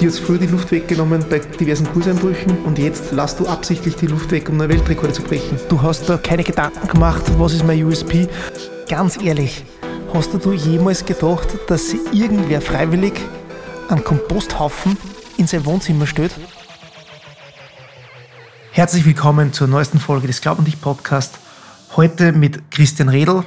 [0.00, 4.06] Dir ist früher die Luft weggenommen bei diversen Kurseinbrüchen und jetzt lasst du absichtlich die
[4.06, 5.60] Luft weg, um neue Weltrekorde zu brechen.
[5.68, 8.26] Du hast da keine Gedanken gemacht, was ist mein USP?
[8.88, 9.62] Ganz ehrlich,
[10.14, 13.12] hast du jemals gedacht, dass irgendwer freiwillig
[13.90, 14.96] einen Komposthaufen
[15.36, 16.32] in sein Wohnzimmer stellt?
[18.72, 21.38] Herzlich willkommen zur neuesten Folge des Glaub und dich Podcast.
[21.94, 23.44] Heute mit Christian Redl,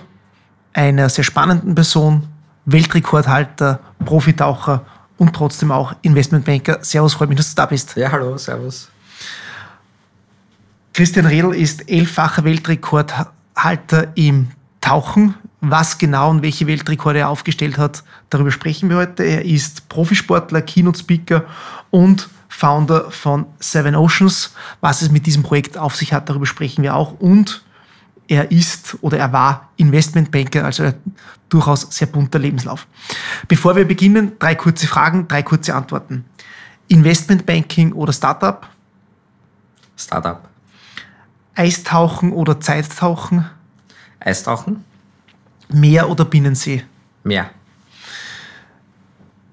[0.73, 2.27] einer sehr spannenden Person,
[2.65, 4.85] Weltrekordhalter, Profitaucher
[5.23, 6.79] und trotzdem auch Investmentbanker.
[6.81, 7.95] Servus, freut mich, dass du da bist.
[7.95, 8.89] Ja, hallo, servus.
[10.93, 15.35] Christian Redl ist elffacher Weltrekordhalter im Tauchen.
[15.61, 19.23] Was genau und welche Weltrekorde er aufgestellt hat, darüber sprechen wir heute.
[19.23, 21.45] Er ist Profisportler, Keynote-Speaker
[21.89, 24.53] und Founder von Seven Oceans.
[24.81, 27.13] Was es mit diesem Projekt auf sich hat, darüber sprechen wir auch.
[27.13, 27.63] Und
[28.27, 30.93] er ist oder er war Investmentbanker, also
[31.49, 32.87] durchaus sehr bunter Lebenslauf.
[33.47, 36.25] Bevor wir beginnen, drei kurze Fragen, drei kurze Antworten.
[36.87, 38.67] Investmentbanking oder Startup?
[39.97, 40.47] Startup.
[41.55, 43.45] Eistauchen oder Zeittauchen?
[44.19, 44.83] Eistauchen.
[45.69, 46.83] Meer oder Binnensee?
[47.23, 47.49] Meer.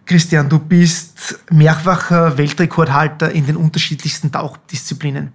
[0.06, 5.32] Christian, du bist mehrfacher Weltrekordhalter in den unterschiedlichsten Tauchdisziplinen.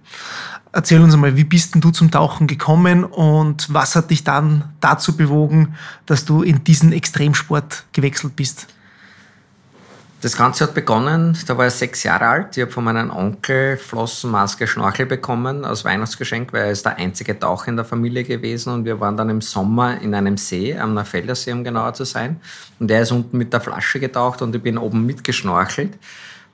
[0.76, 4.74] Erzähl uns einmal, wie bist denn du zum Tauchen gekommen und was hat dich dann
[4.82, 5.74] dazu bewogen,
[6.04, 8.66] dass du in diesen Extremsport gewechselt bist?
[10.20, 12.58] Das Ganze hat begonnen, da war ich sechs Jahre alt.
[12.58, 16.98] Ich habe von meinem Onkel Flossen, Maske, Schnorchel bekommen als Weihnachtsgeschenk, weil er ist der
[16.98, 20.76] einzige Taucher in der Familie gewesen und wir waren dann im Sommer in einem See,
[20.76, 22.38] am Nafeldersee, um genauer zu sein.
[22.78, 25.94] Und er ist unten mit der Flasche getaucht und ich bin oben mitgeschnorchelt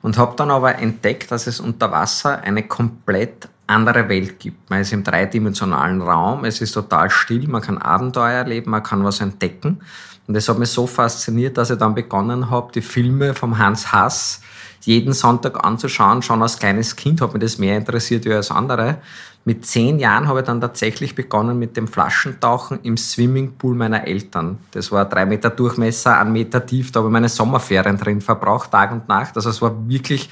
[0.01, 4.69] und habe dann aber entdeckt, dass es unter Wasser eine komplett andere Welt gibt.
[4.69, 9.03] Man ist im dreidimensionalen Raum, es ist total still, man kann Abenteuer erleben, man kann
[9.03, 9.79] was entdecken.
[10.27, 13.91] Und das hat mich so fasziniert, dass ich dann begonnen habe, die Filme vom Hans
[13.91, 14.41] Hass
[14.81, 16.21] jeden Sonntag anzuschauen.
[16.21, 18.97] Schon als kleines Kind hat mich das mehr interessiert als andere.
[19.45, 24.59] Mit zehn Jahren habe ich dann tatsächlich begonnen mit dem Flaschentauchen im Swimmingpool meiner Eltern.
[24.71, 26.91] Das war drei Meter Durchmesser, ein Meter tief.
[26.93, 29.35] Da habe ich meine Sommerferien drin verbraucht, Tag und Nacht.
[29.35, 30.29] Also es war wirklich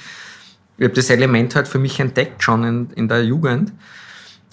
[0.82, 3.72] ich habe das Element halt für mich entdeckt schon in, in der Jugend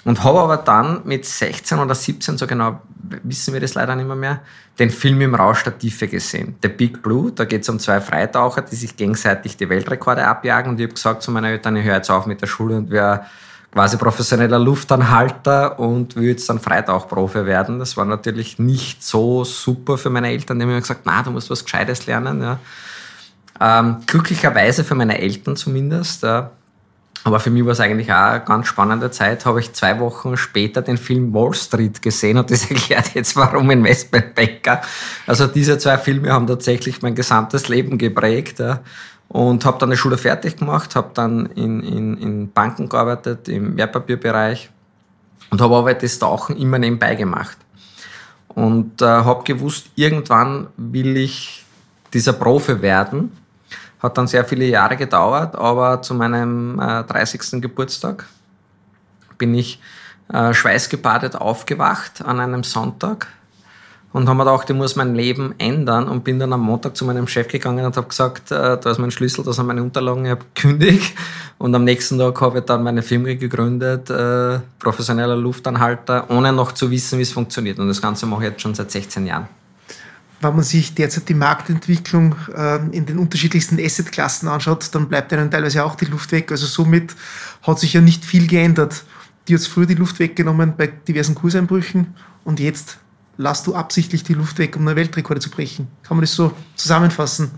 [0.05, 2.81] und habe aber dann mit 16 oder 17, so genau
[3.23, 4.41] wissen wir das leider nicht mehr, mehr
[4.77, 6.55] den Film im Rausch der Tiefe gesehen.
[6.61, 10.71] The Big Blue, da geht es um zwei Freitaucher, die sich gegenseitig die Weltrekorde abjagen
[10.71, 12.91] und ich habe gesagt zu meinen Eltern, ich höre jetzt auf mit der Schule und
[12.91, 13.25] wäre
[13.71, 17.79] quasi professioneller Luftanhalter und will jetzt dann Freitauchprofi werden.
[17.79, 21.31] Das war natürlich nicht so super für meine Eltern, die haben mir gesagt, na, du
[21.31, 22.39] musst was Gescheites lernen.
[22.39, 22.59] Ja.
[23.61, 26.23] Ähm, glücklicherweise für meine Eltern zumindest.
[26.23, 26.43] Äh,
[27.25, 29.45] aber für mich war es eigentlich auch eine ganz spannende Zeit.
[29.45, 33.69] Habe ich zwei Wochen später den Film Wall Street gesehen und das erklärt jetzt, warum
[33.71, 34.81] Investmentbanker.
[35.27, 38.59] Also diese zwei Filme haben tatsächlich mein gesamtes Leben geprägt.
[38.59, 38.79] Ja.
[39.27, 43.77] Und habe dann die Schule fertig gemacht, habe dann in, in, in Banken gearbeitet, im
[43.77, 44.71] Wertpapierbereich
[45.51, 47.57] und habe aber das Tauchen immer nebenbei gemacht.
[48.47, 51.63] Und äh, habe gewusst, irgendwann will ich
[52.11, 53.31] dieser Profi werden
[53.99, 57.61] hat dann sehr viele Jahre gedauert, aber zu meinem äh, 30.
[57.61, 58.25] Geburtstag
[59.37, 59.81] bin ich
[60.31, 63.27] äh, schweißgebadet aufgewacht an einem Sonntag
[64.11, 67.05] und habe mir gedacht, ich muss mein Leben ändern und bin dann am Montag zu
[67.05, 70.25] meinem Chef gegangen und habe gesagt, äh, da ist mein Schlüssel, da sind meine Unterlagen,
[70.25, 71.13] ich habe gekündigt
[71.57, 76.71] und am nächsten Tag habe ich dann meine Firma gegründet, äh, professioneller Luftanhalter, ohne noch
[76.71, 79.58] zu wissen, wie es funktioniert und das Ganze mache ich jetzt schon seit 16 Jahren
[80.41, 85.51] wenn man sich derzeit die Marktentwicklung äh, in den unterschiedlichsten Assetklassen anschaut, dann bleibt einem
[85.51, 86.51] teilweise auch die Luft weg.
[86.51, 87.15] Also somit
[87.63, 89.03] hat sich ja nicht viel geändert.
[89.47, 92.97] Die hat früher die Luft weggenommen bei diversen Kurseinbrüchen und jetzt
[93.37, 95.87] lasst du absichtlich die Luft weg, um neue Weltrekorde zu brechen.
[96.03, 97.51] Kann man das so zusammenfassen?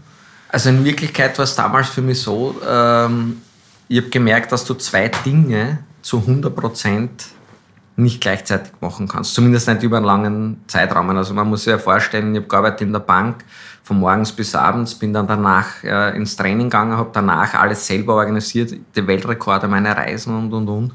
[0.49, 3.41] Also in Wirklichkeit war es damals für mich so, ähm,
[3.87, 7.25] ich habe gemerkt, dass du zwei Dinge zu 100 Prozent
[7.95, 9.33] nicht gleichzeitig machen kannst.
[9.33, 11.09] Zumindest nicht über einen langen Zeitraum.
[11.09, 13.43] Also man muss sich ja vorstellen, ich habe gearbeitet in der Bank
[13.83, 18.15] von morgens bis abends, bin dann danach äh, ins Training gegangen, habe danach alles selber
[18.15, 20.93] organisiert, die Weltrekorde, meine Reisen und und und.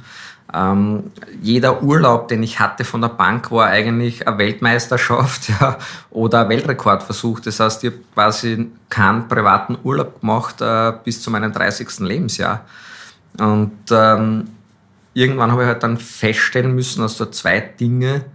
[0.54, 1.10] Ähm,
[1.42, 5.76] jeder Urlaub, den ich hatte von der Bank, war eigentlich eine Weltmeisterschaft ja,
[6.10, 7.40] oder ein Weltrekordversuch.
[7.40, 11.98] Das heißt, ich habe quasi keinen privaten Urlaub gemacht äh, bis zu meinem 30.
[12.00, 12.64] Lebensjahr.
[13.38, 14.44] Und ähm,
[15.16, 18.26] irgendwann habe ich halt dann feststellen müssen, dass du zwei Dinge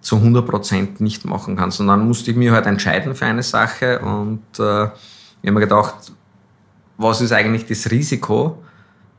[0.00, 1.78] zu 100% nicht machen kannst.
[1.78, 5.60] Und dann musste ich mich halt entscheiden für eine Sache und äh, ich habe mir
[5.60, 6.12] gedacht,
[6.98, 8.62] was ist eigentlich das Risiko,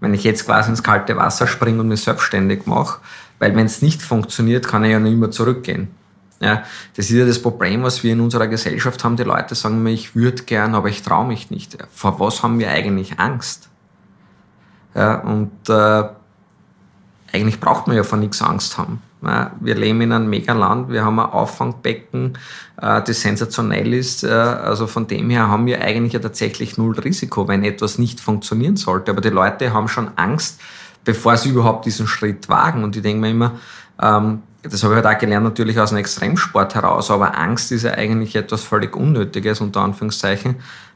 [0.02, 3.00] wenn ich jetzt quasi ins kalte Wasser springe und mich selbstständig mache?
[3.40, 5.88] Weil wenn es nicht funktioniert, kann ich ja nicht mehr zurückgehen.
[6.42, 6.64] Ja,
[6.98, 9.16] das ist ja das Problem, was wir in unserer Gesellschaft haben.
[9.16, 11.78] Die Leute sagen mir, ich würde gern, aber ich traue mich nicht.
[11.94, 13.70] Vor was haben wir eigentlich Angst?
[14.94, 16.04] Ja, und äh,
[17.34, 19.02] eigentlich braucht man ja vor nichts Angst haben.
[19.62, 22.38] Wir leben in einem Megaland, wir haben ein Auffangbecken,
[22.82, 24.26] äh, das sensationell ist.
[24.26, 28.20] Äh, also von dem her haben wir eigentlich ja tatsächlich null Risiko, wenn etwas nicht
[28.20, 29.12] funktionieren sollte.
[29.12, 30.60] Aber die Leute haben schon Angst,
[31.06, 32.84] bevor sie überhaupt diesen Schritt wagen.
[32.84, 33.54] Und ich denke mir immer,
[34.02, 37.84] ähm, das habe ich halt auch gelernt natürlich aus dem Extremsport heraus, aber Angst ist
[37.84, 40.56] ja eigentlich etwas völlig Unnötiges, unter Anführungszeichen,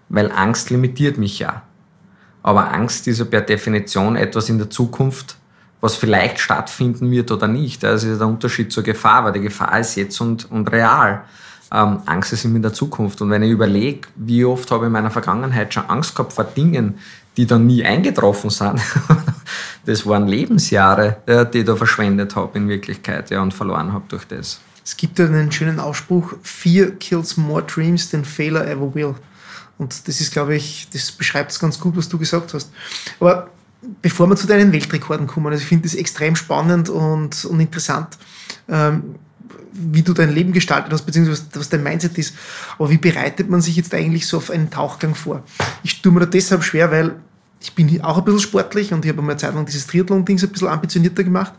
[0.09, 1.63] weil Angst limitiert mich ja.
[2.43, 5.37] Aber Angst ist ja per Definition etwas in der Zukunft,
[5.81, 7.83] was vielleicht stattfinden wird oder nicht.
[7.83, 11.23] Das ist der Unterschied zur Gefahr, weil die Gefahr ist jetzt und, und real.
[11.71, 13.21] Ähm, Angst ist immer in der Zukunft.
[13.21, 16.45] Und wenn ich überlege, wie oft habe ich in meiner Vergangenheit schon Angst gehabt vor
[16.45, 16.97] Dingen,
[17.35, 18.81] die dann nie eingetroffen sind,
[19.85, 24.05] das waren Lebensjahre, ja, die ich da verschwendet habe in Wirklichkeit ja, und verloren habe
[24.07, 24.59] durch das.
[24.83, 29.15] Es gibt ja einen schönen Ausspruch, Fear kills more dreams than failure ever will.
[29.77, 32.71] Und das ist, glaube ich, das beschreibt es ganz gut, was du gesagt hast.
[33.19, 33.49] Aber
[34.01, 38.17] bevor wir zu deinen Weltrekorden kommen, also ich finde das extrem spannend und, und interessant,
[38.69, 39.15] ähm,
[39.71, 42.35] wie du dein Leben gestaltet hast, beziehungsweise was dein Mindset ist.
[42.79, 45.43] Aber wie bereitet man sich jetzt eigentlich so auf einen Tauchgang vor?
[45.83, 47.15] Ich tue mir da deshalb schwer, weil
[47.59, 50.49] ich bin auch ein bisschen sportlich und ich habe eine Zeit lang dieses Triathlon-Ding ein
[50.49, 51.53] bisschen ambitionierter gemacht.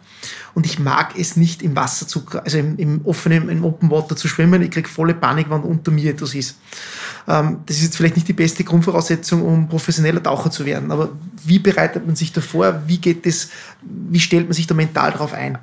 [0.55, 4.17] Und ich mag es nicht im Wasser zu, also im, im offenen, im Open Water
[4.17, 4.62] zu schwimmen.
[4.62, 6.59] Ich kriege volle Panik, wenn unter mir etwas ist.
[7.27, 10.91] Ähm, das ist jetzt vielleicht nicht die beste Grundvoraussetzung, um professioneller Taucher zu werden.
[10.91, 11.11] Aber
[11.45, 12.83] wie bereitet man sich davor?
[12.87, 13.50] Wie geht das,
[13.83, 15.59] wie stellt man sich da mental darauf ein?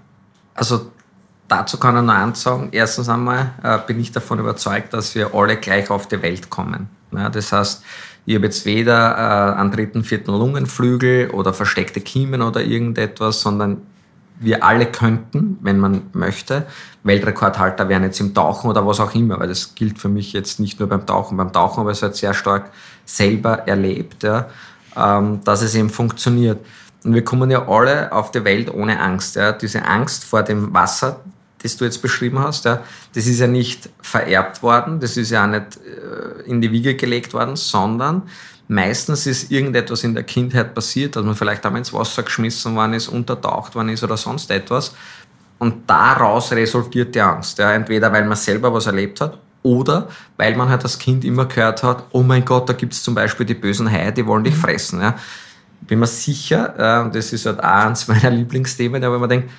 [0.54, 0.92] Also
[1.48, 2.70] dazu kann ich nur eins sagen.
[2.72, 6.90] Erstens einmal äh, bin ich davon überzeugt, dass wir alle gleich auf die Welt kommen.
[7.12, 7.84] Ja, das heißt,
[8.26, 9.16] ich habe jetzt weder
[9.56, 13.82] äh, einen dritten, vierten Lungenflügel oder versteckte Kiemen oder irgendetwas, sondern
[14.40, 16.66] wir alle könnten, wenn man möchte,
[17.04, 20.60] Weltrekordhalter werden jetzt im Tauchen oder was auch immer, weil das gilt für mich jetzt
[20.60, 21.38] nicht nur beim Tauchen.
[21.38, 22.72] Beim Tauchen ich es halt sehr stark
[23.06, 24.48] selber erlebt, ja,
[24.98, 26.60] ähm, dass es eben funktioniert.
[27.04, 29.36] Und wir kommen ja alle auf die Welt ohne Angst.
[29.36, 29.52] Ja.
[29.52, 31.22] Diese Angst vor dem Wasser,
[31.66, 32.82] das du jetzt beschrieben hast, ja,
[33.14, 36.96] das ist ja nicht vererbt worden, das ist ja auch nicht äh, in die Wiege
[36.96, 38.24] gelegt worden, sondern
[38.68, 42.94] meistens ist irgendetwas in der Kindheit passiert, dass man vielleicht einmal ins Wasser geschmissen worden
[42.94, 44.96] ist, untertaucht worden ist oder sonst etwas.
[45.58, 47.58] Und daraus resultiert die Angst.
[47.60, 51.46] Ja, entweder weil man selber was erlebt hat oder weil man halt als Kind immer
[51.46, 54.44] gehört hat, oh mein Gott, da gibt es zum Beispiel die bösen Haie, die wollen
[54.44, 54.60] dich mhm.
[54.60, 55.02] fressen.
[55.02, 55.16] Ja.
[55.82, 59.50] Bin mir sicher, und das ist halt auch eines meiner Lieblingsthemen, aber man denkt,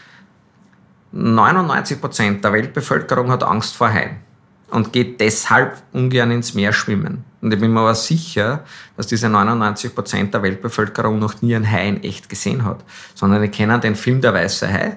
[1.13, 4.17] 99 Prozent der Weltbevölkerung hat Angst vor Haien
[4.71, 7.25] und geht deshalb ungern ins Meer schwimmen.
[7.41, 8.65] Und ich bin mir aber sicher,
[8.97, 12.83] dass diese 99 Prozent der Weltbevölkerung noch nie einen Hai in echt gesehen hat,
[13.15, 14.97] sondern die kennen den Film Der Weiße Hai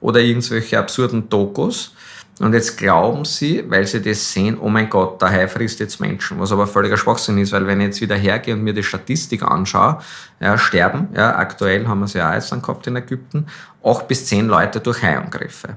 [0.00, 1.94] oder irgendwelche absurden Dokus.
[2.40, 6.00] Und jetzt glauben sie, weil sie das sehen, oh mein Gott, der Hai frisst jetzt
[6.00, 8.84] Menschen, was aber völliger Schwachsinn ist, weil wenn ich jetzt wieder hergehe und mir die
[8.84, 9.98] Statistik anschaue,
[10.38, 13.46] ja, sterben, ja, aktuell haben wir es ja auch jetzt dann gehabt in Ägypten,
[13.82, 15.76] acht bis zehn Leute durch Haiangriffe.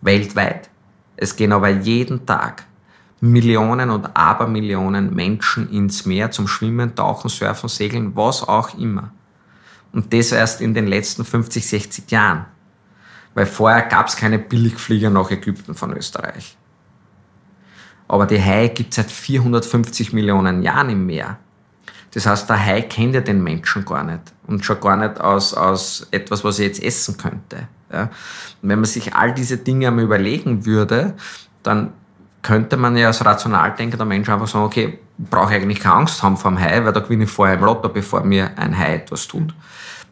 [0.00, 0.68] Weltweit.
[1.16, 2.64] Es gehen aber jeden Tag
[3.20, 9.12] Millionen und Abermillionen Menschen ins Meer zum Schwimmen, Tauchen, Surfen, Segeln, was auch immer.
[9.92, 12.46] Und das erst in den letzten 50, 60 Jahren.
[13.34, 16.56] Weil vorher gab es keine Billigflieger nach Ägypten von Österreich.
[18.08, 21.38] Aber die Hai gibt es seit 450 Millionen Jahren im Meer.
[22.12, 25.54] Das heißt, der Hai kennt ja den Menschen gar nicht und schon gar nicht aus,
[25.54, 27.68] aus etwas, was er jetzt essen könnte.
[27.92, 28.10] Ja?
[28.62, 31.14] Und wenn man sich all diese Dinge einmal überlegen würde,
[31.62, 31.92] dann
[32.42, 36.22] könnte man ja als rational denkender Mensch einfach sagen, okay, brauche ich eigentlich keine Angst
[36.22, 38.94] haben vor dem Hai, weil da gewinne ich vorher im Lotto, bevor mir ein Hai
[38.94, 39.54] etwas tut.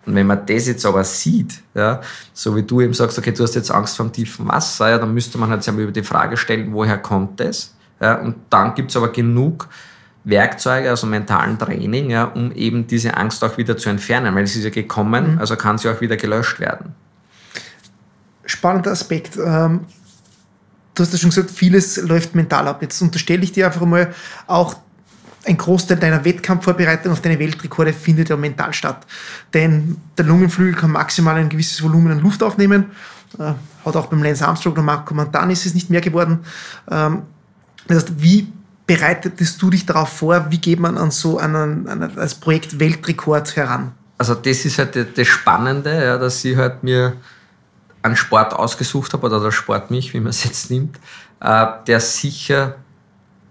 [0.09, 2.01] Und wenn man das jetzt aber sieht, ja,
[2.33, 4.97] so wie du eben sagst, okay, du hast jetzt Angst vor dem tiefen Wasser, ja,
[4.97, 7.75] dann müsste man halt sich über die Frage stellen, woher kommt das?
[8.01, 9.69] Ja, und dann gibt es aber genug
[10.25, 14.61] Werkzeuge, also mentalen Training, ja, um eben diese Angst auch wieder zu entfernen, weil sie
[14.61, 15.39] ist ja gekommen, mhm.
[15.39, 16.95] also kann sie auch wieder gelöscht werden.
[18.47, 19.37] Spannender Aspekt.
[19.37, 19.81] Ähm,
[20.95, 22.81] du hast ja schon gesagt, vieles läuft mental ab.
[22.81, 24.15] Jetzt unterstelle ich dir einfach mal,
[24.47, 24.75] auch
[25.49, 29.07] ein Großteil deiner Wettkampfvorbereitung auf deine Weltrekorde findet ja mental statt.
[29.55, 32.87] Denn der Lungenflügel kann maximal ein gewisses Volumen an Luft aufnehmen.
[33.39, 36.41] Äh, hat auch beim Lance Armstrong oder Marco Montan ist es nicht mehr geworden.
[36.91, 37.23] Ähm,
[37.87, 38.53] das heißt, wie
[38.87, 40.51] bereitest du dich darauf vor?
[40.51, 43.93] Wie geht man an so einen, an als Projekt Weltrekord heran?
[44.19, 47.15] Also das ist halt das Spannende, ja, dass ich halt mir
[48.03, 50.99] einen Sport ausgesucht habe, oder der Sport mich, wie man es jetzt nimmt,
[51.41, 52.77] äh, der sicher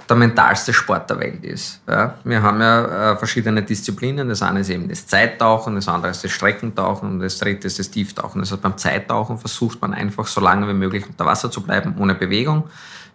[0.09, 1.81] der mentalste Sport der Welt ist.
[1.87, 4.29] Ja, wir haben ja äh, verschiedene Disziplinen.
[4.29, 7.79] Das eine ist eben das Zeittauchen, das andere ist das Streckentauchen und das dritte ist
[7.79, 8.41] das Tieftauchen.
[8.41, 12.15] Also beim Zeittauchen versucht man einfach so lange wie möglich unter Wasser zu bleiben, ohne
[12.15, 12.63] Bewegung.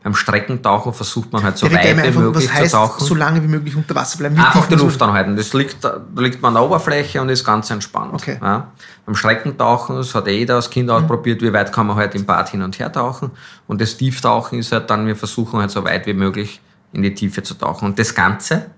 [0.03, 3.07] Beim Streckentauchen versucht man halt so weit wie einfach, möglich was heißt, zu tauchen.
[3.07, 4.37] So lange wie möglich unter Wasser bleiben.
[4.37, 5.37] Einfach die Luft anhalten.
[5.37, 8.13] Das liegt, da liegt man an der Oberfläche und ist ganz entspannt.
[8.13, 8.37] Okay.
[8.43, 8.73] Ja.
[9.07, 10.95] Beim Streckentauchen, das hat eh jeder als Kind mhm.
[10.95, 13.31] ausprobiert, wie weit kann man halt im Bad hin und her tauchen.
[13.69, 16.61] Und das Tieftauchen ist halt dann, wir versuchen halt so weit wie möglich
[16.93, 17.87] in die Tiefe zu tauchen.
[17.87, 18.71] Und das Ganze,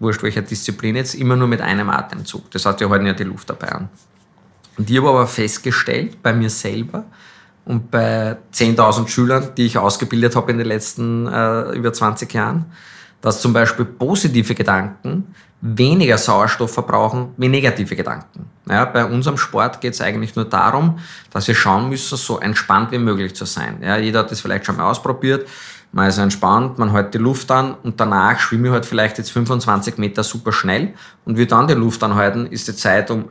[0.00, 2.50] wurscht welcher Disziplin jetzt, immer nur mit einem Atemzug.
[2.50, 3.88] Das heißt, wir halten ja die Luft dabei an.
[4.76, 7.04] Und ich habe aber festgestellt, bei mir selber,
[7.68, 12.64] und bei 10.000 Schülern, die ich ausgebildet habe in den letzten äh, über 20 Jahren,
[13.20, 18.46] dass zum Beispiel positive Gedanken weniger Sauerstoff verbrauchen wie negative Gedanken.
[18.70, 20.98] Ja, bei unserem Sport geht es eigentlich nur darum,
[21.30, 23.82] dass wir schauen müssen, so entspannt wie möglich zu sein.
[23.82, 25.46] Ja, jeder hat das vielleicht schon mal ausprobiert.
[25.92, 29.32] Man ist entspannt, man hält die Luft an und danach schwimme ich halt vielleicht jetzt
[29.32, 33.30] 25 Meter super schnell und wir dann die Luft anhalten, ist die Zeit um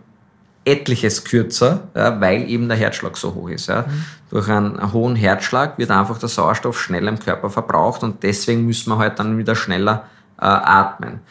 [0.66, 3.68] etliches kürzer, ja, weil eben der Herzschlag so hoch ist.
[3.68, 3.84] Ja.
[3.84, 4.06] Mhm.
[4.30, 8.90] Durch einen hohen Herzschlag wird einfach der Sauerstoff schneller im Körper verbraucht und deswegen müssen
[8.90, 10.06] wir halt dann wieder schneller
[10.38, 11.22] äh, atmen.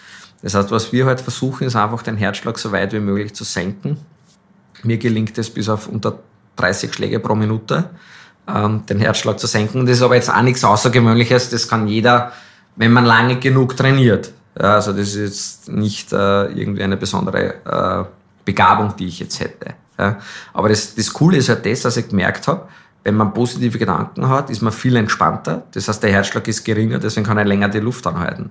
[0.42, 3.45] Das heißt, was wir halt versuchen, ist einfach den Herzschlag so weit wie möglich zu
[3.45, 3.99] senken.
[4.83, 6.18] Mir gelingt es bis auf unter
[6.56, 7.90] 30 Schläge pro Minute,
[8.48, 9.86] ähm, den Herzschlag zu senken.
[9.86, 11.50] Das ist aber jetzt auch nichts Außergewöhnliches.
[11.50, 12.32] Das kann jeder,
[12.76, 14.32] wenn man lange genug trainiert.
[14.58, 18.04] Ja, also das ist jetzt nicht äh, irgendwie eine besondere äh,
[18.44, 19.74] Begabung, die ich jetzt hätte.
[19.98, 20.18] Ja.
[20.54, 22.68] Aber das, das Coole ist halt das, dass ich gemerkt habe,
[23.04, 25.64] wenn man positive Gedanken hat, ist man viel entspannter.
[25.72, 28.50] Das heißt, der Herzschlag ist geringer, deswegen kann er länger die Luft anhalten.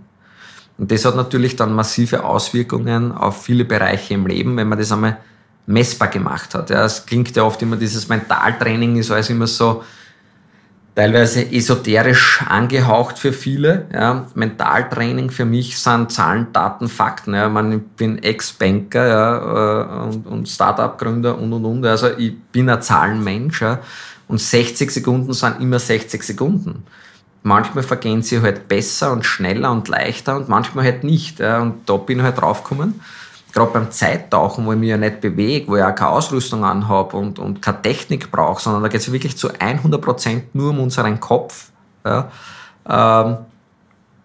[0.77, 4.91] Und das hat natürlich dann massive Auswirkungen auf viele Bereiche im Leben, wenn man das
[4.91, 5.17] einmal
[5.67, 6.69] messbar gemacht hat.
[6.69, 9.84] Ja, es klingt ja oft immer, dieses Mentaltraining ist alles immer so,
[10.95, 13.86] teilweise esoterisch angehaucht für viele.
[13.93, 14.25] Ja.
[14.34, 17.34] Mentaltraining für mich sind Zahlen, Daten, Fakten.
[17.36, 17.50] Ja.
[17.50, 19.38] Man, ich bin Ex-Banker ja,
[19.81, 21.86] äh, und, und Startup-Gründer und und und.
[21.86, 23.62] Also ich bin ein Zahlenmensch.
[23.62, 23.79] Ja.
[24.27, 26.84] Und 60 Sekunden sind immer 60 Sekunden.
[27.43, 31.39] Manchmal vergehen sie halt besser und schneller und leichter und manchmal halt nicht.
[31.39, 31.62] Ja.
[31.62, 33.01] Und da bin ich halt draufgekommen
[33.55, 37.15] gerade beim Zeittauchen, wo ich mich ja nicht bewege, wo ich auch keine Ausrüstung anhabe
[37.17, 41.19] und, und keine Technik brauche, sondern da geht es wirklich zu 100% nur um unseren
[41.19, 41.71] Kopf.
[42.05, 42.29] Ja.
[42.88, 43.38] Ähm,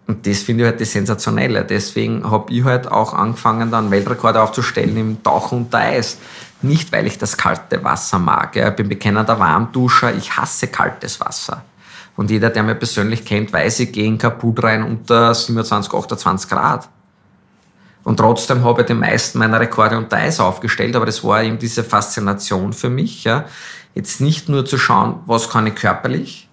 [0.07, 1.63] und das finde ich halt das Sensationelle.
[1.63, 6.17] Deswegen habe ich halt auch angefangen, dann Weltrekorde aufzustellen im Tauchen unter Eis.
[6.61, 8.55] Nicht, weil ich das kalte Wasser mag.
[8.55, 8.69] Ja.
[8.69, 11.63] Ich bin bekennender Warmduscher, ich hasse kaltes Wasser.
[12.17, 16.49] Und jeder, der mich persönlich kennt, weiß, ich gehe in kaputt rein unter 27, 28
[16.49, 16.89] Grad.
[18.03, 21.59] Und trotzdem habe ich die meisten meiner Rekorde unter Eis aufgestellt, aber das war eben
[21.59, 23.45] diese Faszination für mich, ja.
[23.93, 26.49] Jetzt nicht nur zu schauen, was kann ich körperlich,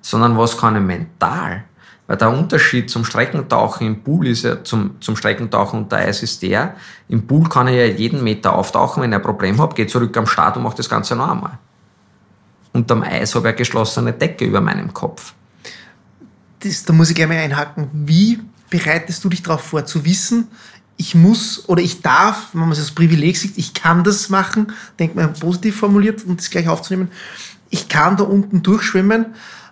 [0.00, 1.64] sondern was kann ich mental.
[2.06, 6.42] Weil der Unterschied zum Streckentauchen im Pool ist ja, zum, zum Streckentauchen unter Eis ist
[6.42, 6.74] der,
[7.08, 10.16] im Pool kann ich ja jeden Meter auftauchen, wenn ich ein Problem habe, gehe zurück
[10.16, 11.58] am Start und mache das Ganze noch einmal.
[12.72, 15.32] Unterm Eis habe ich eine geschlossene Decke über meinem Kopf.
[16.60, 17.88] Das, da muss ich gerne mal einhaken.
[17.92, 18.40] Wie
[18.74, 20.48] bereitest du dich darauf vor, zu wissen,
[20.96, 24.72] ich muss oder ich darf, wenn man es als Privileg sieht, ich kann das machen,
[24.98, 27.08] denkt man positiv formuliert, um das gleich aufzunehmen,
[27.70, 29.26] ich kann da unten durchschwimmen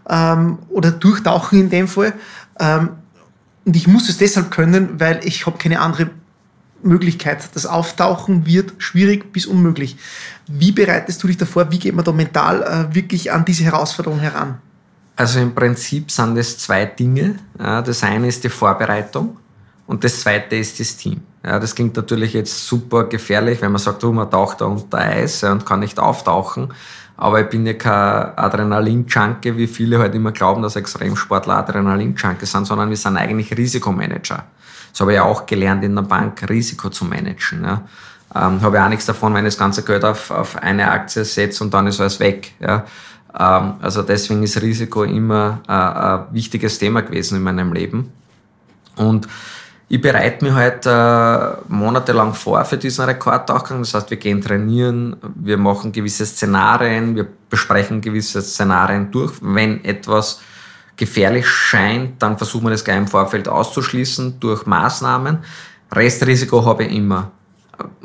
[0.09, 2.15] ähm, oder durchtauchen in dem Fall.
[2.61, 2.91] Ähm,
[3.65, 6.11] und ich muss es deshalb können, weil ich habe keine andere
[6.85, 7.49] Möglichkeit.
[7.55, 9.97] Das Auftauchen wird schwierig bis unmöglich.
[10.47, 11.73] Wie bereitest du dich davor?
[11.73, 14.59] Wie geht man da mental äh, wirklich an diese Herausforderung heran?
[15.17, 17.37] Also im Prinzip sind es zwei Dinge.
[17.59, 19.37] Das eine ist die Vorbereitung
[19.87, 21.21] und das zweite ist das Team.
[21.45, 24.99] Ja, das klingt natürlich jetzt super gefährlich, wenn man sagt, oh, man taucht da unter
[24.99, 26.73] Eis und kann nicht auftauchen.
[27.17, 32.67] Aber ich bin ja kein Adrenalin-Junkie, wie viele halt immer glauben, dass Extremsportler Adrenalin-Junkie sind,
[32.67, 34.45] sondern wir sind eigentlich Risikomanager.
[34.93, 37.65] Das habe ich ja auch gelernt in der Bank, Risiko zu managen.
[37.65, 37.83] Ja.
[38.35, 41.25] Ähm, habe ich auch nichts davon, wenn ich das ganze Geld auf, auf eine Aktie
[41.25, 42.53] setze und dann ist alles weg.
[42.61, 42.85] Ja.
[43.39, 48.13] Ähm, also deswegen ist Risiko immer äh, ein wichtiges Thema gewesen in meinem Leben.
[48.97, 49.27] Und
[49.89, 53.81] ich bereite mich halt äh, monatelang vor für diesen Rekordtauchgang.
[53.81, 59.33] Das heißt, wir gehen trainieren, wir machen gewisse Szenarien, wir besprechen gewisse Szenarien durch.
[59.43, 60.41] Wenn etwas
[60.97, 65.39] gefährlich scheint, dann versuchen wir das gleich im Vorfeld auszuschließen durch Maßnahmen.
[65.93, 67.31] Restrisiko habe ich immer.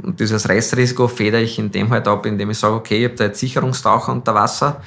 [0.01, 3.15] Und dieses Restrisiko federe ich in dem halt ab, indem ich sage, okay, ich habe
[3.15, 4.81] da jetzt Sicherungstaucher unter Wasser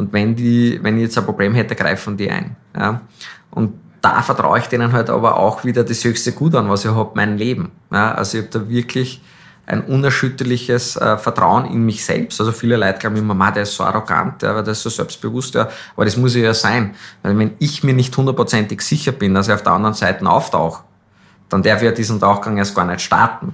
[0.00, 2.56] und wenn, die, wenn ich jetzt ein Problem hätte, greifen die ein.
[2.74, 3.02] Ja?
[3.50, 6.90] Und da vertraue ich denen halt aber auch wieder das höchste Gut an, was ich
[6.90, 7.70] habe, mein Leben.
[7.92, 8.12] Ja?
[8.12, 9.20] Also ich habe da wirklich
[9.66, 12.40] ein unerschütterliches äh, Vertrauen in mich selbst.
[12.40, 15.54] Also viele Leute glauben immer, Ma, der ist so arrogant, ja, der ist so selbstbewusst.
[15.54, 15.68] Ja.
[15.94, 16.94] Aber das muss ich ja sein.
[17.22, 20.82] Weil wenn ich mir nicht hundertprozentig sicher bin, dass ich auf der anderen Seite auftauche,
[21.50, 23.52] dann darf ich ja diesen Tauchgang erst gar nicht starten.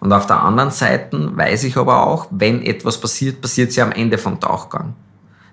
[0.00, 3.84] Und auf der anderen Seite weiß ich aber auch, wenn etwas passiert, passiert es ja
[3.84, 4.94] am Ende vom Tauchgang.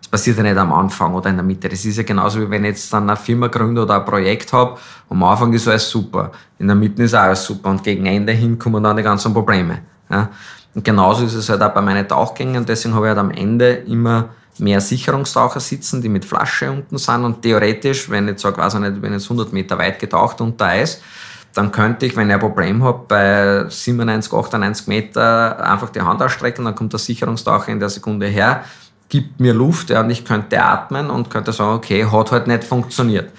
[0.10, 1.68] Das passiert ja nicht am Anfang oder in der Mitte.
[1.68, 4.54] Das ist ja genauso, wie wenn ich jetzt dann eine Firma gründe oder ein Projekt
[4.54, 4.78] habe.
[5.10, 8.58] Am Anfang ist alles super, in der Mitte ist alles super und gegen Ende hin
[8.58, 9.80] kommen dann die ganzen Probleme.
[10.10, 10.30] Ja.
[10.74, 12.66] Und genauso ist es halt auch bei meinen Tauchgängen.
[12.66, 17.26] Deswegen habe ich halt am Ende immer mehr Sicherungstaucher sitzen, die mit Flasche unten sind
[17.26, 20.00] und theoretisch, wenn ich jetzt sage, weiß ich nicht, wenn ich jetzt 100 Meter weit
[20.00, 21.02] getaucht unter Eis,
[21.54, 26.22] dann könnte ich, wenn ich ein Problem habe, bei 97, 98 Meter einfach die Hand
[26.22, 28.64] ausstrecken, dann kommt der Sicherungstaucher in der Sekunde her,
[29.10, 32.64] gibt mir Luft ja, und ich könnte atmen und könnte sagen, okay, hat halt nicht
[32.64, 33.32] funktioniert.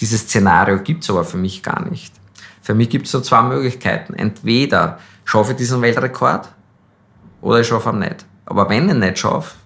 [0.00, 2.14] Dieses Szenario gibt es aber für mich gar nicht.
[2.62, 4.14] Für mich gibt es so zwei Möglichkeiten.
[4.14, 6.48] Entweder schaffe ich diesen Weltrekord
[7.40, 8.24] oder ich schaffe ihn nicht.
[8.46, 9.56] Aber wenn ich ihn nicht schaffe,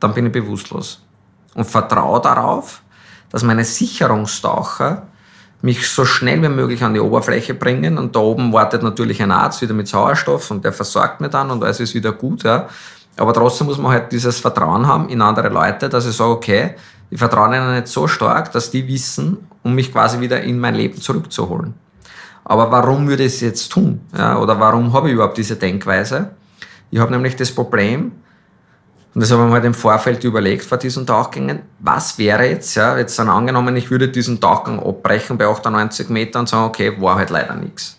[0.00, 1.02] dann bin ich bewusstlos.
[1.54, 2.82] Und vertraue darauf,
[3.30, 5.06] dass meine Sicherungstaucher
[5.62, 7.96] mich so schnell wie möglich an die Oberfläche bringen.
[7.96, 11.50] Und da oben wartet natürlich ein Arzt wieder mit Sauerstoff und der versorgt mich dann
[11.50, 12.42] und alles ist wieder gut.
[12.42, 12.68] Ja.
[13.16, 16.74] Aber trotzdem muss man halt dieses Vertrauen haben in andere Leute, dass ich sage, okay,
[17.10, 20.74] ich vertraue ihnen nicht so stark, dass die wissen, um mich quasi wieder in mein
[20.74, 21.74] Leben zurückzuholen.
[22.44, 24.00] Aber warum würde ich es jetzt tun?
[24.16, 26.30] Ja, oder warum habe ich überhaupt diese Denkweise?
[26.90, 28.12] Ich habe nämlich das Problem,
[29.14, 32.74] und das habe ich mir halt im Vorfeld überlegt vor diesen Tauchgängen, was wäre jetzt,
[32.74, 37.00] ja, jetzt dann angenommen, ich würde diesen Tauchgang abbrechen bei 98 Metern und sagen, okay,
[37.00, 37.98] war halt leider nichts.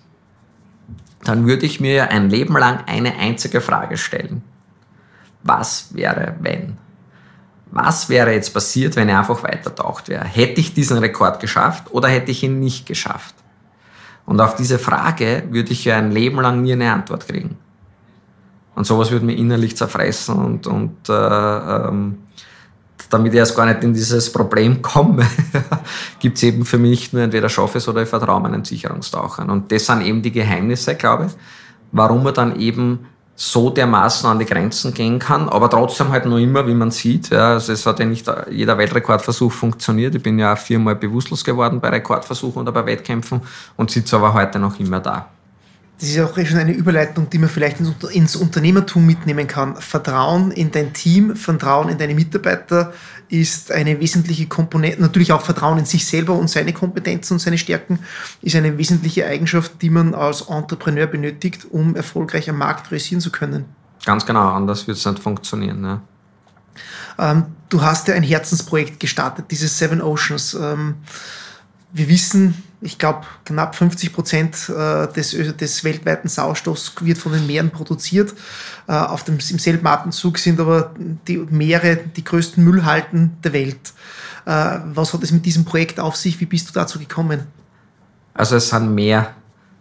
[1.23, 4.43] Dann würde ich mir ein Leben lang eine einzige Frage stellen.
[5.45, 6.77] Was wäre, wenn?
[7.71, 10.25] Was wäre jetzt passiert, wenn ich einfach weitertaucht wäre?
[10.25, 13.35] Hätte ich diesen Rekord geschafft oder hätte ich ihn nicht geschafft?
[14.25, 17.57] Und auf diese Frage würde ich ja ein Leben lang nie eine Antwort kriegen.
[18.73, 22.17] Und sowas würde mir innerlich zerfressen und, und äh, ähm,
[23.09, 25.25] damit ich erst gar nicht in dieses Problem komme,
[26.19, 29.49] gibt es eben für mich nur entweder schaffe es oder ich vertraue meinen Sicherungstauchern.
[29.51, 31.31] Und das sind eben die Geheimnisse, glaube ich,
[31.91, 33.05] warum man dann eben
[33.35, 37.29] so dermaßen an die Grenzen gehen kann, aber trotzdem halt nur immer, wie man sieht.
[37.29, 40.15] Ja, also es hat ja nicht jeder Weltrekordversuch funktioniert.
[40.15, 43.41] Ich bin ja viermal bewusstlos geworden bei Rekordversuchen oder bei Wettkämpfen
[43.75, 45.27] und sitze aber heute noch immer da
[45.99, 47.77] das ist auch schon eine Überleitung, die man vielleicht
[48.11, 49.77] ins Unternehmertum mitnehmen kann.
[49.77, 52.93] Vertrauen in dein Team, Vertrauen in deine Mitarbeiter
[53.29, 55.01] ist eine wesentliche Komponente.
[55.01, 57.99] Natürlich auch Vertrauen in sich selber und seine Kompetenzen und seine Stärken
[58.41, 63.31] ist eine wesentliche Eigenschaft, die man als Entrepreneur benötigt, um erfolgreich am Markt realisieren zu
[63.31, 63.65] können.
[64.05, 65.83] Ganz genau, anders wird es nicht funktionieren.
[65.83, 66.01] Ja.
[67.17, 70.53] Ähm, du hast ja ein Herzensprojekt gestartet, dieses Seven Oceans.
[70.53, 70.95] Ähm,
[71.91, 77.47] wir wissen, ich glaube, knapp 50 Prozent äh, des, des weltweiten Sauerstoffs wird von den
[77.47, 78.33] Meeren produziert.
[78.87, 80.93] Äh, auf dem, Im selben Atemzug sind aber
[81.27, 83.93] die Meere die größten Müllhalten der Welt.
[84.45, 86.39] Äh, was hat es mit diesem Projekt auf sich?
[86.39, 87.47] Wie bist du dazu gekommen?
[88.35, 89.33] Also es sind mehr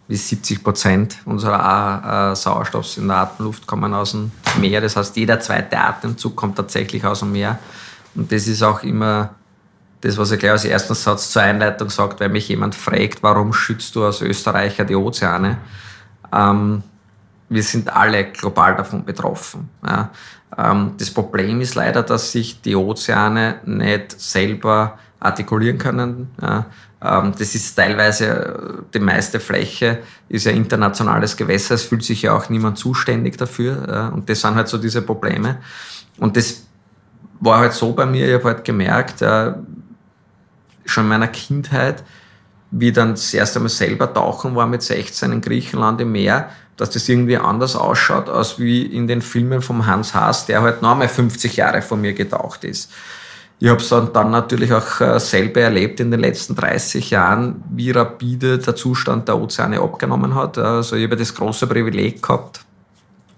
[0.09, 4.83] wie 70 Prozent unserer Sauerstoffs in der Atemluft kommen aus dem Meer.
[4.83, 7.59] Das heißt, jeder zweite Atemzug kommt tatsächlich aus dem Meer.
[8.15, 9.35] Und das ist auch immer
[10.05, 13.55] das, was ich gleich als ersten Satz zur Einleitung sagt, wenn mich jemand fragt, warum
[13.55, 15.57] schützt du als Österreicher die Ozeane?
[16.31, 16.83] Ähm,
[17.49, 19.71] wir sind alle global davon betroffen.
[19.83, 20.11] Ja.
[20.59, 26.31] Ähm, das Problem ist leider, dass sich die Ozeane nicht selber artikulieren können.
[26.43, 26.67] Ja.
[27.01, 32.35] Ähm, das ist teilweise, die meiste Fläche ist ja internationales Gewässer, es fühlt sich ja
[32.35, 33.89] auch niemand zuständig dafür.
[33.89, 34.09] Ja.
[34.09, 35.61] Und das sind halt so diese Probleme.
[36.19, 36.65] Und das
[37.41, 39.23] war halt so bei mir, ich habe halt gemerkt,
[40.85, 42.03] schon in meiner Kindheit,
[42.71, 46.91] wie dann das erste Mal selber tauchen war mit 16 in Griechenland im Meer, dass
[46.91, 50.93] das irgendwie anders ausschaut, als wie in den Filmen vom Hans Haas, der halt noch
[50.93, 52.91] einmal 50 Jahre vor mir getaucht ist.
[53.61, 57.93] Ich habe es dann natürlich auch äh, selber erlebt in den letzten 30 Jahren, wie
[57.93, 60.59] rapide der Zustand der Ozeane abgenommen hat.
[60.59, 62.65] Also ich habe das große Privileg gehabt,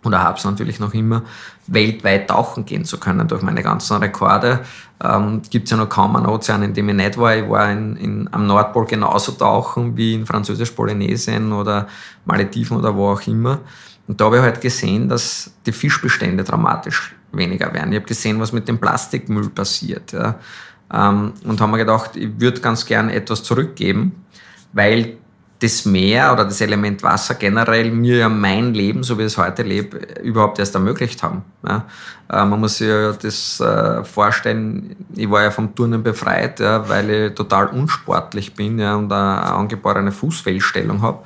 [0.05, 1.23] oder habe es natürlich noch immer,
[1.67, 4.61] weltweit tauchen gehen zu können durch meine ganzen Rekorde.
[5.03, 7.37] Ähm, Gibt es ja noch kaum einen Ozean, in dem ich nicht war.
[7.37, 11.87] Ich war in, in, am Nordpol genauso tauchen wie in Französisch-Polynesien oder
[12.25, 13.61] Malediven oder wo auch immer.
[14.09, 17.93] Und da habe ich halt gesehen, dass die Fischbestände dramatisch weniger werden.
[17.93, 20.13] Ich habe gesehen, was mit dem Plastikmüll passiert.
[20.13, 20.37] Ja.
[20.93, 24.25] Ähm, und habe mir gedacht, ich würde ganz gern etwas zurückgeben,
[24.73, 25.19] weil
[25.59, 29.39] das Meer oder das Element Wasser generell mir ja mein Leben, so wie ich es
[29.39, 31.43] heute lebe, überhaupt erst ermöglicht haben.
[31.67, 31.87] Ja.
[32.31, 36.87] Äh, man muss sich ja das äh, vorstellen, ich war ja vom Turnen befreit, ja,
[36.89, 41.21] weil ich total unsportlich bin ja, und eine angeborene Fußfehlstellung habe.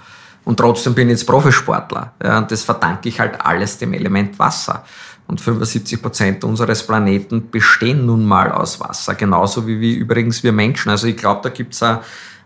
[0.44, 2.12] Und trotzdem bin ich jetzt Profisportler.
[2.22, 4.84] Ja, und das verdanke ich halt alles dem Element Wasser.
[5.26, 10.52] Und 75 Prozent unseres Planeten bestehen nun mal aus Wasser, genauso wie wir übrigens wir
[10.52, 10.90] Menschen.
[10.90, 11.82] Also ich glaube, da gibt es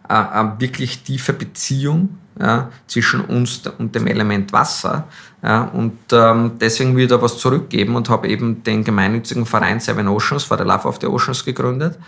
[0.09, 5.05] eine wirklich tiefe Beziehung ja, zwischen uns und dem Element Wasser.
[5.43, 9.81] Ja, und ähm, deswegen will ich da was zurückgeben und habe eben den gemeinnützigen Verein
[9.81, 11.99] Seven Oceans for the Love of the Oceans gegründet,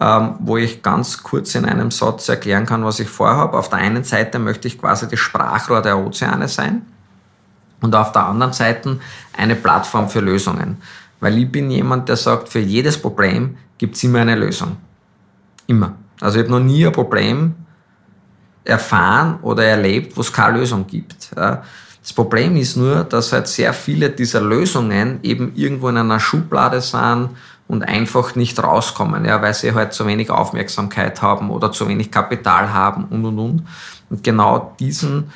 [0.00, 3.58] ähm, wo ich ganz kurz in einem Satz erklären kann, was ich vorhabe.
[3.58, 6.82] Auf der einen Seite möchte ich quasi das Sprachrohr der Ozeane sein
[7.80, 8.98] und auf der anderen Seite
[9.36, 10.78] eine Plattform für Lösungen.
[11.20, 14.76] Weil ich bin jemand, der sagt, für jedes Problem gibt es immer eine Lösung.
[15.66, 15.94] Immer.
[16.20, 17.54] Also ich habe noch nie ein Problem
[18.64, 21.30] erfahren oder erlebt, wo es keine Lösung gibt.
[21.34, 26.80] Das Problem ist nur, dass halt sehr viele dieser Lösungen eben irgendwo in einer Schublade
[26.80, 27.30] sind
[27.66, 32.10] und einfach nicht rauskommen, ja, weil sie halt zu wenig Aufmerksamkeit haben oder zu wenig
[32.10, 33.66] Kapital haben und und und.
[34.10, 35.30] Und genau diesen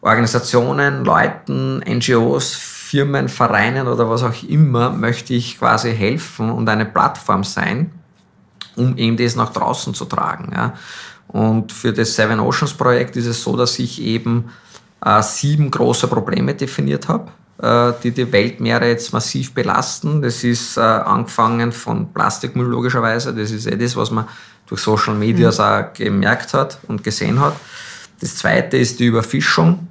[0.00, 6.84] Organisationen, Leuten, NGOs, Firmen, Vereinen oder was auch immer möchte ich quasi helfen und eine
[6.84, 7.92] Plattform sein,
[8.76, 10.52] um eben das nach draußen zu tragen.
[10.54, 10.74] Ja.
[11.28, 14.50] Und für das Seven Oceans Projekt ist es so, dass ich eben
[15.04, 20.22] äh, sieben große Probleme definiert habe, äh, die die Weltmeere jetzt massiv belasten.
[20.22, 23.34] Das ist äh, angefangen von Plastikmüll logischerweise.
[23.34, 24.26] Das ist eh das, was man
[24.66, 25.60] durch Social Media mhm.
[25.60, 27.56] auch gemerkt hat und gesehen hat.
[28.20, 29.88] Das zweite ist die Überfischung.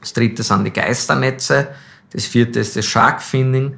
[0.00, 1.68] Das dritte sind die Geisternetze.
[2.12, 3.76] Das vierte ist das Sharkfinning.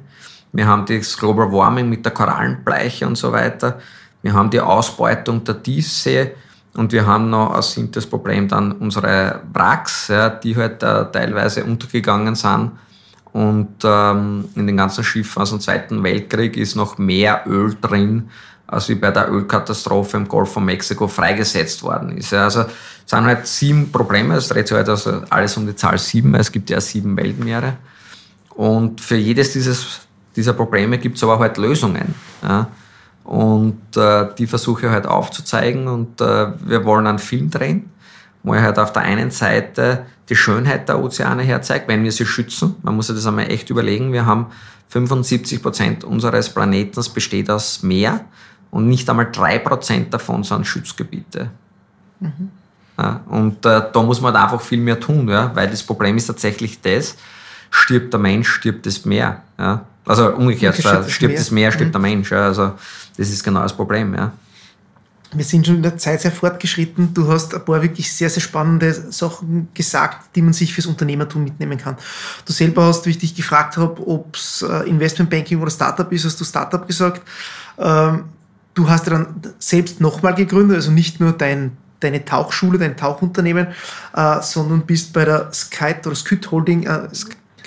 [0.53, 3.79] Wir haben das Global Warming mit der Korallenbleiche und so weiter.
[4.27, 6.31] Wir haben die Ausbeutung der Tiefsee
[6.73, 11.63] und wir haben noch als siebtes Problem dann unsere Wracks, ja, die halt äh, teilweise
[11.63, 12.71] untergegangen sind.
[13.31, 18.29] Und ähm, in den ganzen Schiffen aus dem Zweiten Weltkrieg ist noch mehr Öl drin,
[18.67, 22.33] als wie bei der Ölkatastrophe im Golf von Mexiko freigesetzt worden ist.
[22.33, 22.67] Also es
[23.05, 26.51] sind halt sieben Probleme, es dreht sich halt also alles um die Zahl sieben, es
[26.51, 27.77] gibt ja sieben Weltmeere.
[28.49, 30.01] Und für jedes dieses,
[30.35, 32.13] dieser Probleme gibt es aber halt Lösungen.
[32.43, 32.67] Ja.
[33.27, 37.89] Und äh, die versuche ich halt aufzuzeigen und äh, wir wollen einen Film drehen,
[38.41, 42.25] wo ich halt auf der einen Seite die Schönheit der Ozeane herzeigt, wenn wir sie
[42.25, 42.75] schützen.
[42.83, 44.13] Man muss sich das einmal echt überlegen.
[44.13, 44.47] Wir haben
[44.87, 48.21] 75 Prozent unseres Planeten besteht aus Meer
[48.71, 51.51] und nicht einmal drei Prozent davon sind Schutzgebiete.
[52.21, 52.51] Mhm.
[52.97, 56.15] Ja, und äh, da muss man halt einfach viel mehr tun, ja, weil das Problem
[56.15, 57.17] ist tatsächlich das,
[57.69, 59.43] stirbt der Mensch, stirbt das Meer.
[59.59, 59.85] Ja.
[60.05, 61.91] Also umgekehrt, stirbt, stirbt das Meer, stirbt mhm.
[61.91, 62.31] der Mensch.
[62.31, 62.45] Ja.
[62.45, 62.73] Also
[63.17, 64.13] das ist genau das Problem.
[64.13, 64.31] Ja.
[65.33, 67.13] Wir sind schon in der Zeit sehr fortgeschritten.
[67.13, 71.43] Du hast ein paar wirklich sehr, sehr spannende Sachen gesagt, die man sich fürs Unternehmertum
[71.43, 71.97] mitnehmen kann.
[72.45, 76.23] Du selber hast, wie ich dich gefragt habe, ob es äh, Investmentbanking oder Startup ist,
[76.23, 77.21] hast du Startup gesagt.
[77.77, 78.25] Ähm,
[78.73, 83.67] du hast dann selbst nochmal gegründet, also nicht nur dein, deine Tauchschule, dein Tauchunternehmen,
[84.15, 87.09] äh, sondern bist bei der Skype oder Skyt Holding, äh,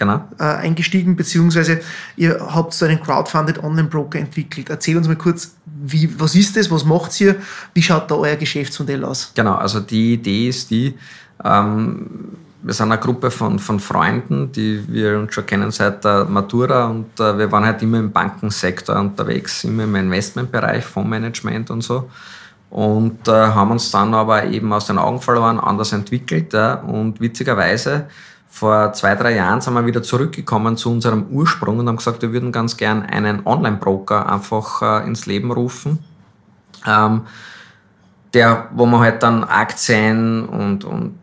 [0.01, 0.25] genau.
[0.39, 1.81] äh, eingestiegen, beziehungsweise
[2.17, 4.69] ihr habt so einen Crowdfunded Online-Broker entwickelt.
[4.71, 7.37] Erzähl uns mal kurz, wie, was ist das, was macht ihr,
[7.75, 9.31] wie schaut da euer Geschäftsmodell aus?
[9.35, 10.99] Genau, also die Idee ist die,
[11.45, 16.25] ähm, wir sind eine Gruppe von, von Freunden, die wir uns schon kennen seit der
[16.25, 21.83] Matura und äh, wir waren halt immer im Bankensektor unterwegs, immer im Investmentbereich, Fondsmanagement und
[21.83, 22.11] so.
[22.71, 26.53] Und äh, haben uns dann aber eben aus den Augen verloren, anders entwickelt.
[26.53, 28.07] Ja, und witzigerweise
[28.51, 32.33] vor zwei, drei Jahren sind wir wieder zurückgekommen zu unserem Ursprung und haben gesagt, wir
[32.33, 36.01] würden ganz gern einen Online-Broker einfach äh, ins Leben rufen.
[36.87, 37.23] Ähm,
[38.35, 41.15] der, wo man halt dann Aktien und, und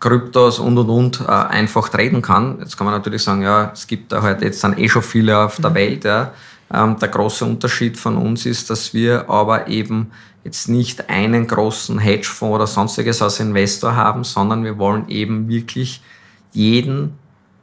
[0.00, 2.58] Kryptos und und und äh, einfach traden kann.
[2.60, 5.38] Jetzt kann man natürlich sagen, ja, es gibt da halt jetzt dann eh schon viele
[5.38, 5.74] auf der mhm.
[5.74, 6.04] Welt.
[6.04, 6.32] Ja.
[6.72, 10.10] Ähm, der große Unterschied von uns ist, dass wir aber eben
[10.42, 16.02] jetzt nicht einen großen Hedgefonds oder sonstiges als Investor haben, sondern wir wollen eben wirklich
[16.52, 17.18] jeden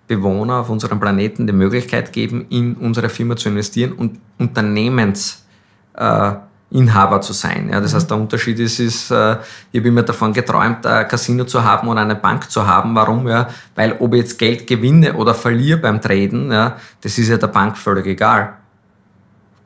[0.08, 7.22] Bewohner auf unserem Planeten die Möglichkeit geben, in unsere Firma zu investieren und Unternehmensinhaber äh,
[7.22, 7.70] zu sein.
[7.70, 9.38] Ja, das heißt, der Unterschied ist, ist äh,
[9.72, 12.96] ich habe immer davon geträumt, ein Casino zu haben oder eine Bank zu haben.
[12.96, 13.28] Warum?
[13.28, 17.38] Ja, weil ob ich jetzt Geld gewinne oder verliere beim Traden, ja, das ist ja
[17.38, 18.54] der Bank völlig egal.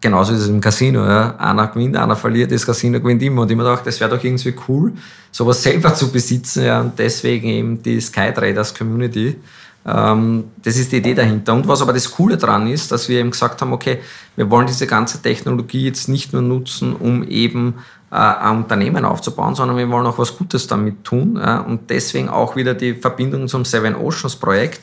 [0.01, 1.05] Genauso ist es im Casino.
[1.05, 1.35] Ja.
[1.37, 3.43] Einer gewinnt, einer verliert, das Casino gewinnt immer.
[3.43, 4.93] Und ich mir dachte, das wäre doch irgendwie cool,
[5.31, 6.65] sowas selber zu besitzen.
[6.65, 6.81] Ja.
[6.81, 9.37] Und deswegen eben die Skytraders Community.
[9.85, 11.53] Ähm, das ist die Idee dahinter.
[11.53, 13.99] Und was aber das Coole daran ist, dass wir eben gesagt haben, okay,
[14.35, 17.75] wir wollen diese ganze Technologie jetzt nicht nur nutzen, um eben
[18.11, 21.37] äh, ein Unternehmen aufzubauen, sondern wir wollen auch was Gutes damit tun.
[21.39, 21.59] Ja.
[21.59, 24.81] Und deswegen auch wieder die Verbindung zum Seven Oceans Projekt.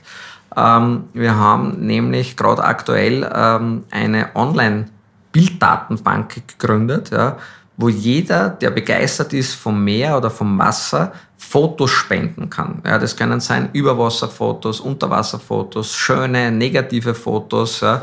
[0.57, 4.87] Ähm, wir haben nämlich gerade aktuell ähm, eine Online-
[5.33, 7.37] Bilddatenbank gegründet, ja,
[7.77, 12.83] wo jeder, der begeistert ist vom Meer oder vom Wasser, Fotos spenden kann.
[12.85, 17.81] Ja, das können sein Überwasserfotos, Unterwasserfotos, schöne, negative Fotos.
[17.81, 18.03] Ja.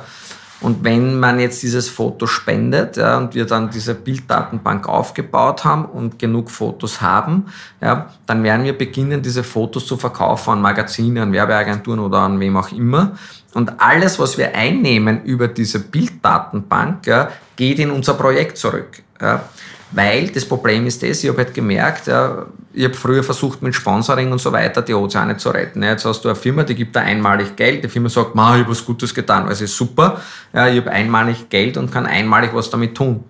[0.61, 5.85] Und wenn man jetzt dieses Foto spendet ja, und wir dann diese Bilddatenbank aufgebaut haben
[5.85, 7.47] und genug Fotos haben,
[7.81, 12.39] ja, dann werden wir beginnen, diese Fotos zu verkaufen an Magazine, an Werbeagenturen oder an
[12.39, 13.11] wem auch immer.
[13.55, 19.01] Und alles, was wir einnehmen über diese Bilddatenbank, ja, geht in unser Projekt zurück.
[19.21, 19.43] Ja.
[19.91, 23.73] Weil das Problem ist das, ich habe halt gemerkt, ja, ich habe früher versucht mit
[23.73, 25.81] Sponsoring und so weiter die Ozeane zu retten.
[25.81, 28.41] Ja, jetzt hast du eine Firma, die gibt da einmalig Geld, die Firma sagt, ich
[28.41, 30.19] habe was Gutes getan, es ist super,
[30.51, 33.23] ja, ich habe einmalig Geld und kann einmalig was damit tun.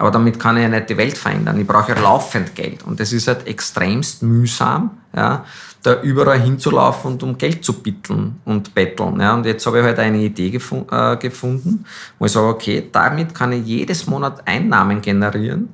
[0.00, 1.60] Aber damit kann ich ja nicht die Welt verändern.
[1.60, 2.82] Ich brauche ja laufend Geld.
[2.84, 5.44] Und das ist halt extremst mühsam, ja,
[5.82, 9.20] da überall hinzulaufen und um Geld zu bitteln und betteln.
[9.20, 9.34] Ja.
[9.34, 11.84] Und jetzt habe ich halt eine Idee gefu äh, gefunden,
[12.18, 15.68] wo ich sage, okay, damit kann ich jedes Monat Einnahmen generieren,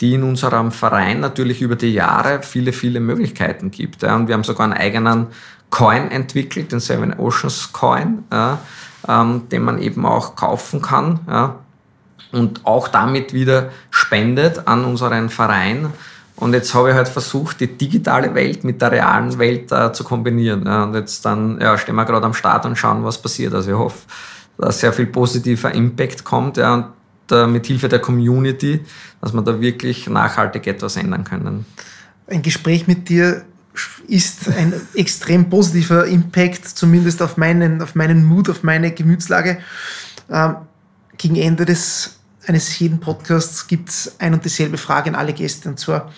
[0.00, 4.02] die in unserem Verein natürlich über die Jahre viele, viele Möglichkeiten gibt.
[4.02, 4.16] Ja.
[4.16, 5.28] Und wir haben sogar einen eigenen
[5.70, 8.58] Coin entwickelt, den Seven Oceans Coin, ja,
[9.06, 11.20] ähm, den man eben auch kaufen kann.
[11.28, 11.60] Ja
[12.32, 15.92] und auch damit wieder spendet an unseren Verein.
[16.36, 20.04] Und jetzt habe ich halt versucht, die digitale Welt mit der realen Welt äh, zu
[20.04, 20.64] kombinieren.
[20.66, 23.54] Ja, und jetzt dann ja, stehen wir gerade am Start und schauen, was passiert.
[23.54, 23.98] Also ich hoffe,
[24.56, 26.86] dass sehr viel positiver Impact kommt ja, und
[27.32, 28.84] äh, mit Hilfe der Community,
[29.20, 31.66] dass wir da wirklich nachhaltig etwas ändern können.
[32.28, 33.44] Ein Gespräch mit dir
[34.06, 39.58] ist ein extrem positiver Impact, zumindest auf meinen, auf meinen Mut, auf meine Gemütslage.
[40.30, 40.56] Ähm,
[41.16, 42.17] gegen Ende des
[42.48, 45.68] eines jeden Podcasts gibt es ein und dieselbe Frage an alle Gäste.
[45.68, 46.10] Und zwar,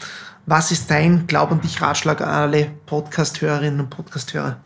[0.47, 4.57] was ist dein Glaub an dich Ratschlag an alle Podcast-Hörerinnen und Podcast-Hörer?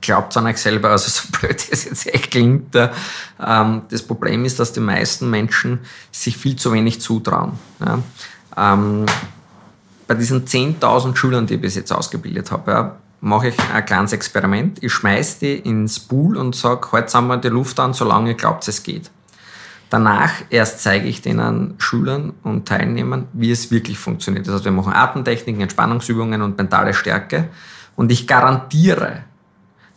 [0.00, 2.74] Glaubt an euch selber, also so blöd es jetzt echt klingt.
[2.74, 5.80] Ähm, das Problem ist, dass die meisten Menschen
[6.12, 7.58] sich viel zu wenig zutrauen.
[8.56, 9.06] Ähm,
[10.06, 14.82] bei diesen 10.000 Schülern, die ich bis jetzt ausgebildet habe, mache ich ein kleines Experiment.
[14.82, 18.36] Ich schmeiße die ins Pool und sage, heute haben wir die Luft an, solange ihr
[18.36, 19.10] glaubt, es geht.
[19.90, 24.46] Danach erst zeige ich den Schülern und Teilnehmern, wie es wirklich funktioniert.
[24.46, 27.48] Das heißt, wir machen Atemtechniken, Entspannungsübungen und mentale Stärke.
[27.96, 29.24] Und ich garantiere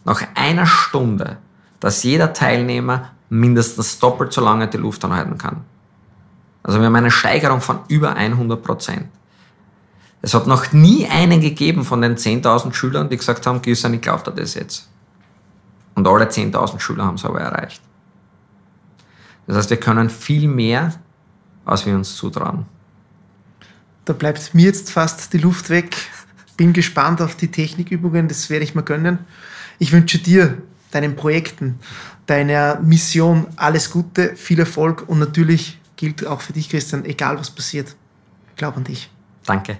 [0.03, 1.38] nach einer Stunde,
[1.79, 5.62] dass jeder Teilnehmer mindestens doppelt so lange die Luft anhalten kann.
[6.63, 9.06] Also wir haben eine Steigerung von über 100 Prozent.
[10.23, 14.01] Es hat noch nie einen gegeben von den 10.000 Schülern, die gesagt haben, Gießen, ich
[14.01, 14.89] glaube dir das jetzt.
[15.93, 17.82] Und alle 10.000 Schüler haben es aber erreicht.
[19.47, 20.93] Das heißt, wir können viel mehr,
[21.65, 22.65] als wir uns zutrauen.
[24.06, 25.95] Da bleibt mir jetzt fast die Luft weg.
[26.58, 29.19] Bin gespannt auf die Technikübungen, das werde ich mir gönnen.
[29.79, 31.79] Ich wünsche dir, deinen Projekten,
[32.27, 37.49] deiner Mission alles Gute, viel Erfolg und natürlich gilt auch für dich, Christian, egal was
[37.49, 37.95] passiert,
[38.56, 39.10] glaub an dich.
[39.45, 39.79] Danke.